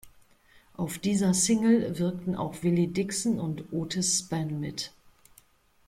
Auf 0.73 0.97
dieser 0.97 1.35
Single 1.35 1.99
wirkten 1.99 2.33
auch 2.35 2.63
Willie 2.63 2.87
Dixon 2.87 3.39
und 3.39 3.71
Otis 3.71 4.17
Spann 4.21 4.59
mit. 4.59 4.91